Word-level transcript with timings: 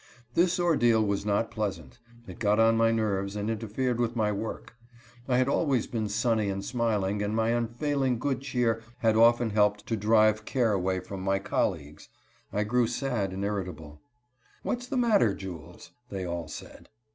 This 0.33 0.59
ordeal 0.59 1.05
was 1.05 1.27
not 1.27 1.51
pleasant. 1.51 1.99
It 2.25 2.39
got 2.39 2.59
on 2.59 2.75
my 2.75 2.89
nerves, 2.89 3.35
and 3.35 3.51
interfered 3.51 3.99
with 3.99 4.15
my 4.15 4.31
work. 4.31 4.73
I 5.27 5.37
had 5.37 5.47
always 5.47 5.85
been 5.85 6.09
sunny 6.09 6.49
and 6.49 6.65
smiling, 6.65 7.21
and 7.21 7.35
my 7.35 7.49
unfailing 7.49 8.17
good 8.17 8.41
cheer 8.41 8.81
had 9.01 9.15
often 9.15 9.51
helped 9.51 9.85
to 9.85 9.95
drive 9.95 10.43
care 10.43 10.71
away 10.73 11.01
from 11.01 11.21
my 11.21 11.37
colleagues. 11.37 12.09
I 12.51 12.63
grew 12.63 12.87
sad 12.87 13.31
and 13.31 13.45
irritable. 13.45 14.01
"What's 14.63 14.87
the 14.87 14.97
matter, 14.97 15.35
Jules?" 15.35 15.91
they 16.09 16.25
all 16.25 16.47
said. 16.47 16.89